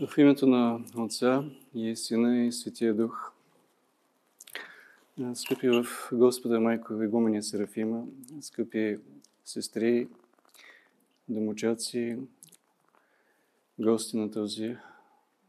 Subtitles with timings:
[0.00, 3.32] В името на Отца и Сина и Светия Дух.
[5.34, 8.04] Скъпи в Господа Майко Игумени Серафима,
[8.40, 8.98] скъпи
[9.44, 10.08] сестри,
[11.28, 12.18] домочаци,
[13.78, 14.76] гости на този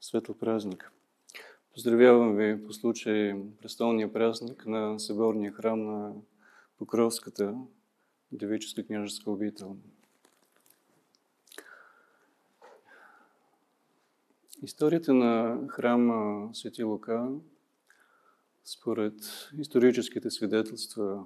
[0.00, 0.92] светъл празник.
[1.74, 6.12] Поздравявам ви по случай престолния празник на съборния храм на
[6.78, 7.54] Покровската
[8.32, 9.76] девическа княжеска обител.
[14.64, 17.30] Историята на храма Свети Лука,
[18.64, 19.14] според
[19.58, 21.24] историческите свидетелства,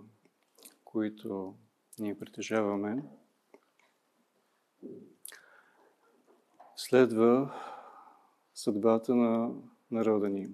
[0.84, 1.54] които
[1.98, 3.02] ние притежаваме,
[6.76, 7.54] следва
[8.54, 9.50] съдбата на
[9.90, 10.48] народа ни.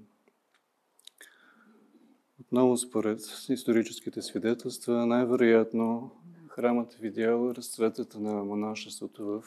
[2.41, 6.11] Отново според историческите свидетелства, най-вероятно
[6.49, 9.43] храмът е видял разцветата на монашеството в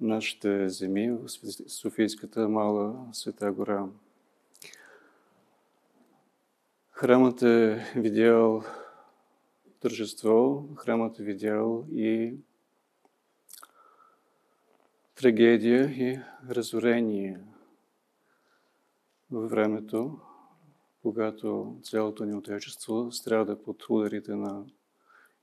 [0.00, 1.28] нашите земи, в
[1.68, 3.86] Софийската мала Света гора.
[6.90, 8.62] Храмът е видял
[9.80, 12.34] тържество, храмът е видял и
[15.14, 17.40] трагедия и разорение
[19.30, 20.20] във времето,
[21.02, 24.64] когато цялото ни отечество страда под ударите на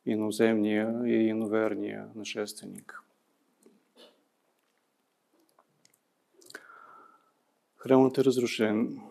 [0.05, 3.04] иноземния и иноверния нашественик.
[7.87, 9.01] Храмът е разрушен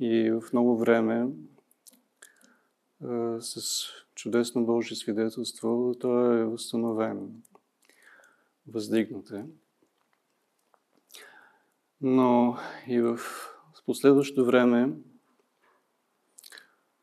[0.00, 1.26] и в много време
[3.40, 3.60] с
[4.14, 7.42] чудесно Божие свидетелство той е възстановен,
[8.66, 9.44] въздигнат е.
[12.00, 13.18] Но и в
[13.86, 14.92] последващото време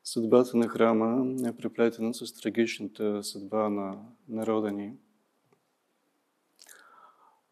[0.04, 4.96] съдбата на храма е преплетена с трагичната съдба на народа ни.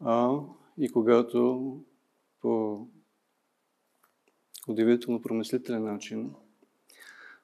[0.01, 0.39] А
[0.79, 1.77] и когато
[2.41, 2.87] по
[4.69, 6.35] удивително промислителен начин,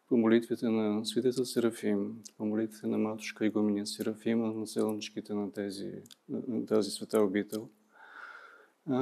[0.08, 5.92] по молитвите на святител Серафим, по молитвите на матушка Игуменя Серафим, на населничките на, тези,
[6.28, 7.68] на тази света обител,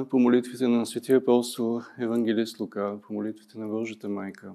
[0.09, 4.53] по молитвите на светия апостол Евангелист Лука, по молитвите на Божията майка.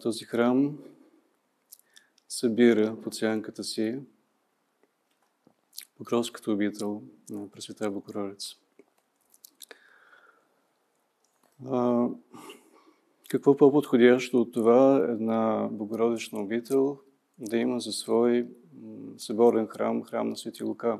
[0.00, 0.78] Този храм
[2.28, 3.98] събира под сянката си
[5.96, 8.56] Покровската обител на Пресвета Богородица.
[13.28, 16.98] Какво по-подходящо от това една богородична обител
[17.38, 18.46] да има за свой
[19.18, 20.98] съборен храм, храм на Свети Лука?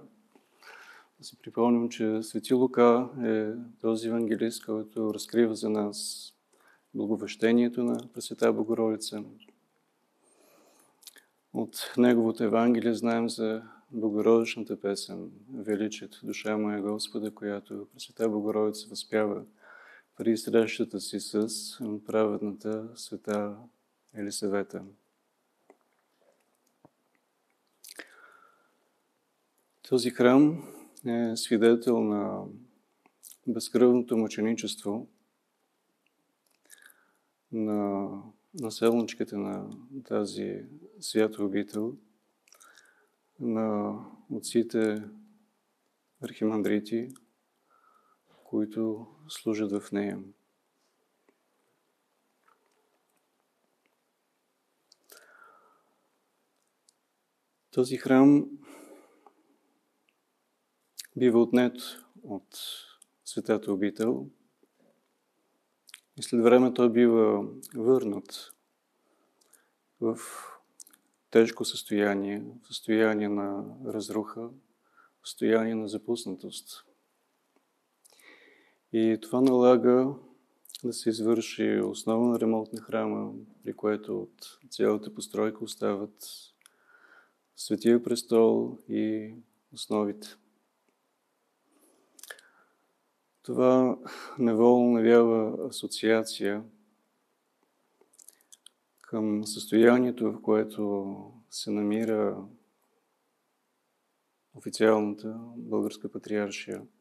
[1.18, 3.48] Да си припомним, че Свети Лука е
[3.80, 6.26] този евангелист, който разкрива за нас
[6.94, 9.24] благовещението на Пресвета Богородица.
[11.52, 19.42] От неговото Евангелие знаем за Богородичната песен Величието, душа моя Господа, която Пресвета Богородица възпява–
[20.20, 21.48] при срещата си с
[22.06, 23.56] праведната света
[24.14, 24.84] Елисавета.
[29.88, 30.68] Този храм
[31.06, 32.44] е свидетел на
[33.46, 35.08] безкръвното мъченичество
[37.52, 38.08] на
[38.60, 39.70] населничките на
[40.04, 40.64] тази
[41.00, 41.96] свята обител,
[43.40, 43.98] на
[44.30, 45.02] отците
[46.22, 47.08] архимандрити,
[48.50, 50.18] които служат в нея.
[57.70, 58.50] Този храм
[61.16, 61.74] бива отнет
[62.22, 62.58] от
[63.24, 64.30] светата обител
[66.16, 68.52] и след време той бива върнат
[70.00, 70.18] в
[71.30, 74.50] тежко състояние, в състояние на разруха,
[75.22, 76.89] в състояние на запуснатост.
[78.92, 80.14] И това налага
[80.84, 83.32] да се извърши основен ремонт на храма,
[83.64, 86.12] при което от цялата постройка остават
[87.56, 89.34] Светия престол и
[89.72, 90.28] основите.
[93.42, 93.98] Това
[94.38, 96.64] неволно навява асоциация
[99.00, 102.44] към състоянието, в което се намира
[104.54, 106.82] официалната българска патриаршия–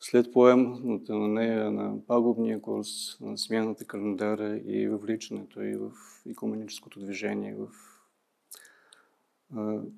[0.00, 5.92] след поемането на нея на пагубния курс, на смяната календара и въвличането и в
[6.30, 7.68] економическото движение, в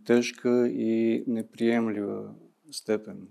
[0.05, 2.35] тежка и неприемлива
[2.71, 3.29] степен.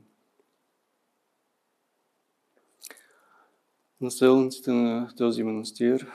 [4.01, 6.11] Населниците на този манастир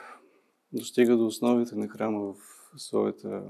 [0.73, 2.35] достигат до основите на храма в
[2.77, 3.43] своята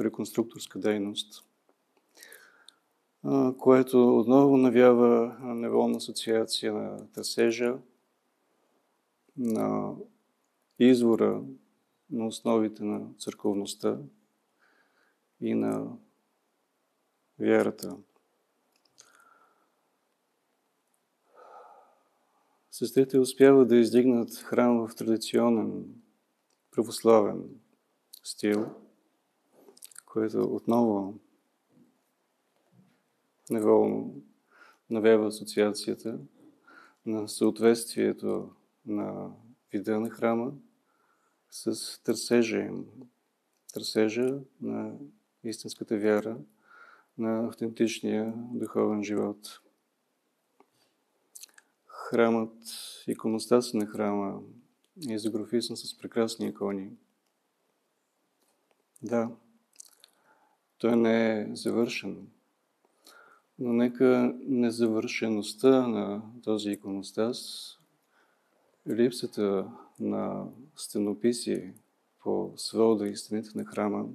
[0.00, 1.44] реконструкторска дейност–
[3.58, 7.78] което отново навява неволна асоциация на търсежа,
[9.36, 9.94] на
[10.78, 11.42] извора
[12.10, 13.98] на основите на църковността
[15.40, 15.96] и на
[17.38, 17.96] вярата.
[22.70, 25.84] Сестрите успяват да издигнат храм в традиционен
[26.70, 27.60] православен
[28.22, 28.66] стил,
[30.06, 31.14] което отново
[33.50, 34.22] неволно
[34.90, 36.18] навява асоциацията
[37.06, 38.50] на съответствието
[38.86, 39.30] на
[39.72, 40.52] вида на храма
[41.50, 42.86] с търсежа им,
[43.72, 44.94] търсежа на
[45.44, 46.38] истинската вяра,
[47.18, 49.60] на автентичния духовен живот.
[51.86, 52.56] Храмът,
[53.06, 54.40] иконостаса на храма
[55.10, 56.90] е заграфисан с прекрасни икони.
[59.02, 59.30] Да,
[60.78, 62.26] той не е завършен,
[63.58, 67.70] но нека незавършеността на този иконостас,
[68.90, 69.70] липсата
[70.00, 70.46] на
[70.76, 71.72] стенописи
[72.22, 74.06] по свода и стените на храма,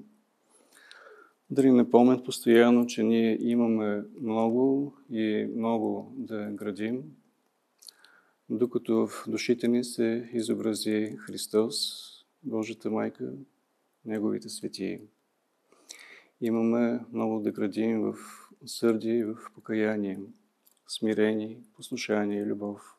[1.50, 7.04] да ни напомнят постоянно, че ние имаме много и много да градим,
[8.50, 11.76] докато в душите ни се изобрази Христос,
[12.44, 13.34] Божията майка,
[14.06, 15.00] Неговите светии.
[16.42, 18.16] Имаме много да градим в
[18.66, 20.20] сърди, в покаяние,
[20.88, 22.96] смирение, послушание и любов.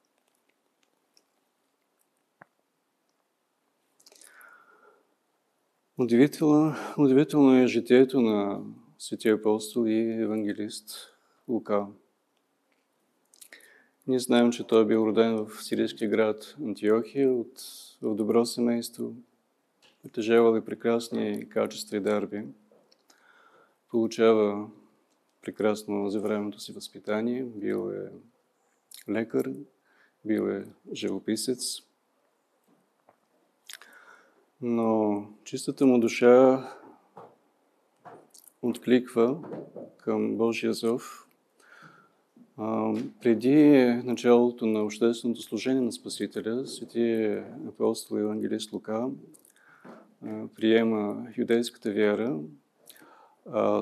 [5.98, 8.60] Удивително, удивително е житието на
[8.98, 11.14] светия апостол и евангелист
[11.48, 11.86] Лука.
[14.06, 17.62] Ние знаем, че той е бил роден в сирийския град Антиохия от,
[18.02, 19.14] в добро семейство,
[20.02, 22.44] притежавал и прекрасни качества и дарби,
[23.90, 24.70] получава
[25.42, 28.10] прекрасно за времето си възпитание, бил е
[29.12, 29.50] лекар,
[30.25, 30.64] бил е
[30.94, 31.76] живописец,
[34.60, 36.64] но чистата му душа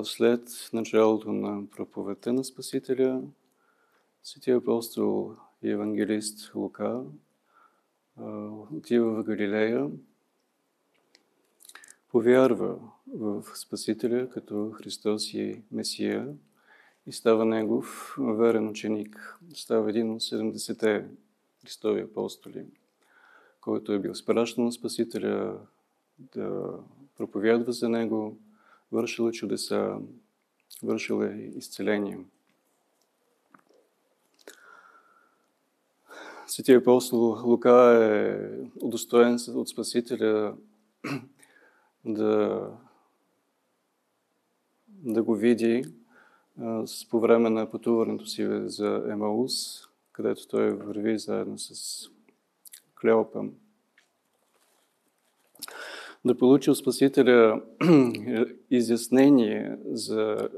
[0.03, 3.21] след началото на проповедта на Спасителя,
[4.23, 7.03] свети апостол и евангелист Лука
[8.71, 9.89] отива в Галилея,
[12.09, 12.79] повярва
[13.15, 16.33] в Спасителя като Христос и Месия
[17.07, 19.39] и става Негов верен ученик.
[19.53, 21.05] Става един от 70-те
[21.61, 22.65] Христови апостоли,
[23.61, 25.59] който е бил спращан на Спасителя
[26.19, 26.79] да
[27.17, 28.37] проповядва за Него,
[28.91, 29.97] вършил е чудеса,
[30.83, 32.19] вършил е изцеление.
[36.47, 38.37] Светия апостол Лука е
[38.81, 40.55] удостоен от Спасителя
[42.05, 42.61] да,
[44.87, 45.85] да го види
[47.09, 52.09] по време на пътуването си за Емаус, където той върви заедно с
[53.01, 53.43] Клеопа.
[56.25, 57.61] Да получи от Спасителя
[58.71, 60.49] изяснение за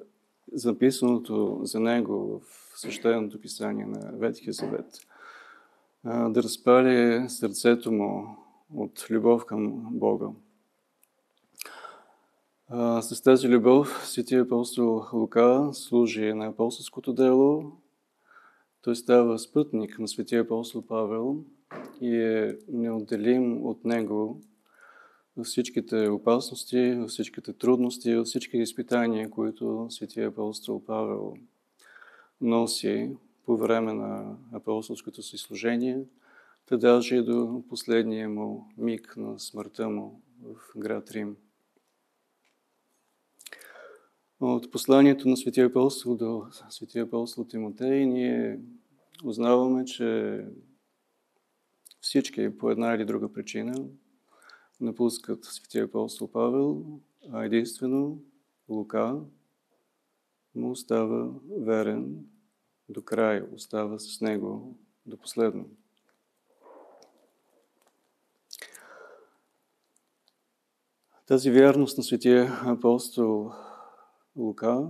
[0.54, 4.86] записаното за него в свещеното писание на Ветхия Завет.
[6.04, 8.38] Да разпали сърцето му
[8.76, 10.28] от любов към Бога.
[13.02, 17.72] С тази любов светия апостол Лука служи на апостолското дело.
[18.82, 21.44] Той става спътник на светия апостол Павел
[22.02, 24.42] и е неотделим от него
[25.38, 31.34] във всичките опасности, във всичките трудности, във всички изпитания, които светия апостол Павел
[32.42, 36.04] носи по време на апостолското си служение,
[36.70, 41.36] да даже и до последния му миг на смъртта му в град Рим.
[44.40, 48.60] От посланието на Светия апостол до Светия апостол Тимотей ние
[49.24, 50.40] узнаваме, че
[52.02, 53.86] всички по една или друга причина
[54.82, 57.00] напускат Светия апостол Павел,
[57.32, 58.20] а единствено
[58.70, 59.20] Лука
[60.56, 62.26] му остава верен
[62.90, 65.66] до край, остава с него до последно.
[71.26, 73.52] Тази вярност на Светия апостол
[74.36, 74.90] Лука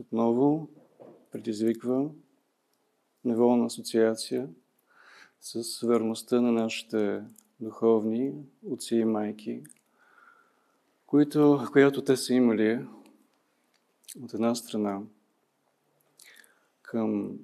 [0.00, 0.68] отново
[1.30, 2.10] предизвиква
[3.24, 4.48] неволна асоциация
[5.40, 7.22] с верността на нашите
[7.60, 8.32] духовни
[8.66, 9.62] отци и майки,
[11.06, 12.86] които, която те са имали
[14.22, 15.00] от една страна
[16.82, 17.38] към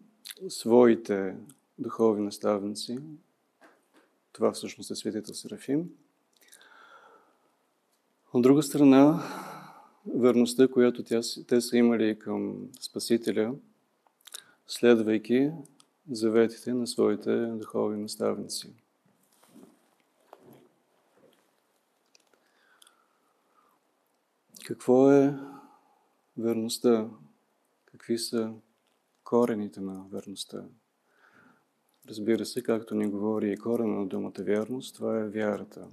[0.48, 1.36] своите
[1.78, 2.98] духовни наставници,
[4.32, 5.90] това всъщност е светител Серафим,
[8.32, 9.22] от друга страна,
[10.14, 13.54] верността, която тя, те са имали към Спасителя,
[14.66, 15.50] следвайки
[16.10, 18.72] заветите на своите духовни наставници.
[24.66, 25.38] Какво е
[26.36, 27.10] верността?
[27.84, 28.52] Какви са
[29.24, 30.64] корените на верността?
[32.08, 35.88] Разбира се, както ни говори и корена на думата вярност, това е вярата.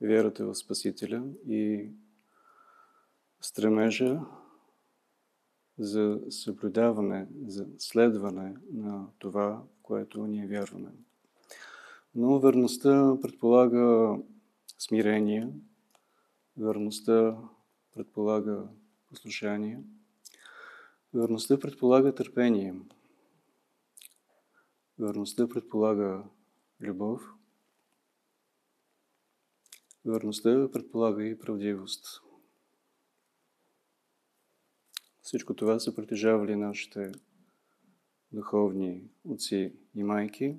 [0.00, 1.90] Вярата в Спасителя и
[3.40, 4.20] стремежа
[5.78, 10.90] за съблюдаване, за следване на това, което ние вярваме.
[12.14, 14.16] Но верността предполага
[14.78, 15.48] смирение,
[16.58, 17.36] верността
[17.94, 18.68] предполага
[19.08, 19.80] послушание,
[21.14, 22.74] верността предполага търпение,
[24.98, 26.24] верността предполага
[26.80, 27.22] любов,
[30.04, 32.20] верността предполага и правдивост.
[35.22, 37.12] Всичко това са притежавали нашите
[38.32, 40.56] духовни отци и майки.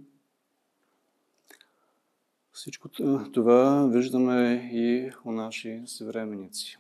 [2.60, 2.90] Всичко
[3.34, 6.78] това виждаме и у наши съвременници.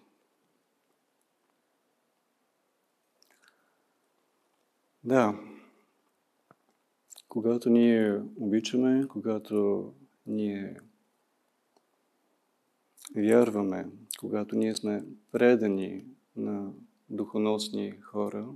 [5.03, 5.39] Да,
[7.29, 9.91] когато ние обичаме, когато
[10.27, 10.77] ние
[13.15, 13.87] вярваме,
[14.19, 16.05] когато ние сме предани
[16.35, 16.71] на
[17.09, 18.47] духоносни хора,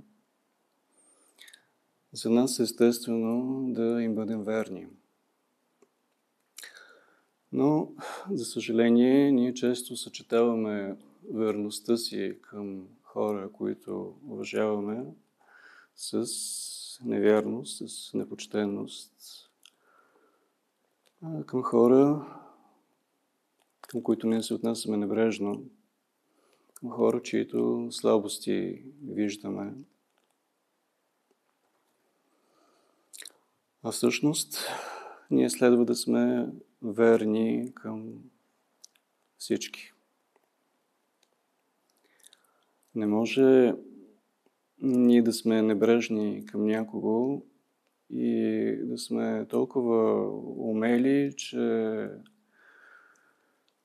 [2.12, 4.86] за нас е естествено да им бъдем верни.
[7.56, 7.92] Но,
[8.30, 10.96] за съжаление, ние често съчетаваме
[11.32, 15.04] верността си към хора, които уважаваме,
[15.96, 16.26] с
[17.04, 19.12] невярност, с непочтенност,
[21.46, 22.26] към хора,
[23.88, 25.62] към които ние се отнасяме небрежно,
[26.90, 29.72] хора, чието слабости виждаме.
[33.82, 34.58] А всъщност
[35.30, 36.48] ние следва да сме
[36.84, 38.14] верни към
[39.38, 39.92] всички.
[42.94, 43.74] Не може
[44.78, 47.42] ние да сме небрежни към някого
[48.10, 50.28] и да сме толкова
[50.70, 51.58] умели, че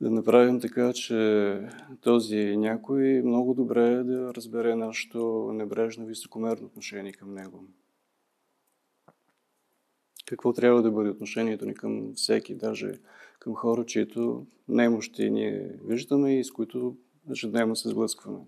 [0.02, 1.62] да направим така, че
[2.02, 7.64] този някой много добре да разбере нашето небрежно високомерно отношение към него.
[10.30, 12.92] Какво трябва да бъде отношението ни към всеки, даже
[13.40, 16.98] към хора, чието немощи ние виждаме и с които
[17.32, 18.40] ежедневно се сблъскваме.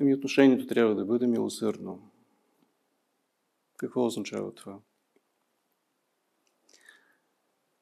[0.00, 2.10] Ами отношението трябва да бъде милосърдно.
[3.76, 4.78] Какво означава това?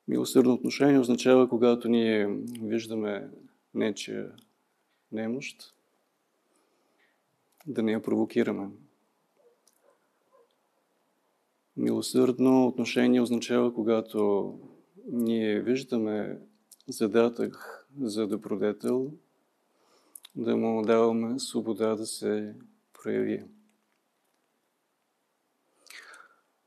[0.08, 2.26] Милосърдно отношение означава, когато ние
[2.62, 3.30] виждаме
[3.74, 4.32] нечия
[5.12, 5.74] немощ,
[7.66, 8.68] да не я провокираме.
[11.76, 14.58] Милосърдно отношение означава, когато
[15.12, 16.40] ние виждаме
[16.88, 19.12] задатък за добродетел,
[20.36, 22.54] да му даваме свобода да се
[22.92, 23.44] прояви.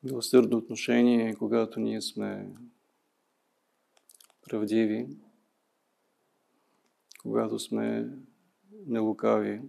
[0.03, 2.49] Милосърдно отношение е когато ние сме
[4.49, 5.07] правдиви,
[7.21, 8.09] когато сме
[8.87, 9.61] нелукави.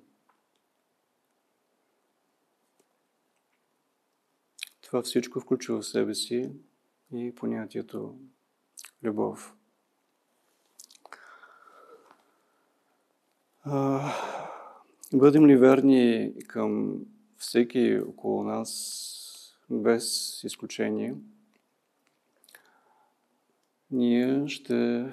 [4.94, 6.50] Това всичко включва в себе си
[7.14, 8.18] и понятието
[9.02, 9.56] любов.
[13.62, 14.12] А,
[15.14, 17.00] бъдем ли верни към
[17.36, 21.14] всеки около нас, без изключение–
[23.90, 25.06] ние ще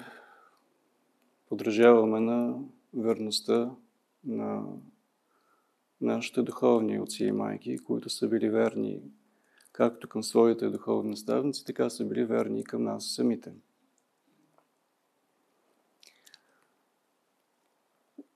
[1.48, 2.58] подражаваме на
[2.94, 3.70] верността
[4.24, 4.64] на
[6.00, 9.02] нашите духовни отци и майки, които са били верни
[9.72, 13.52] както към своите духовни наставници, така са били верни и към нас самите.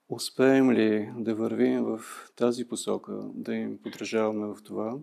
[0.09, 2.01] Успеем ли да вървим в
[2.37, 4.99] тази посока, да им подражаваме в това?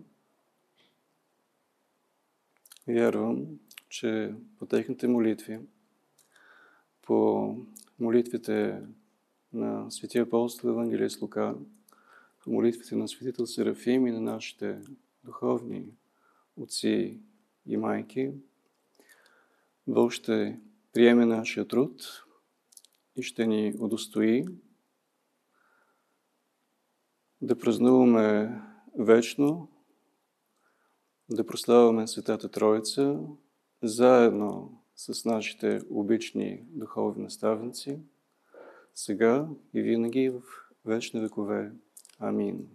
[2.88, 3.46] Вярвам,
[3.88, 5.60] че по техните молитви,
[7.02, 7.56] по
[7.98, 8.82] молитвите
[9.52, 11.54] на светия апостол Евангелист Лука,
[12.44, 14.78] по молитвите на светител Серафим и на нашите
[15.24, 15.86] духовни
[16.64, 17.20] отци
[17.66, 18.32] и майки,
[19.86, 20.60] Бог ще
[20.92, 22.24] приеме нашия труд
[23.16, 24.44] и ще ни удостои
[27.40, 28.60] да празнуваме
[28.98, 29.68] вечно,
[31.30, 33.20] да прославяме Светата Троица,
[33.82, 38.00] заедно с нашите обични духовни наставници,
[38.94, 40.42] сега и винаги в
[40.84, 41.72] вечни векове.
[42.18, 42.68] Амин.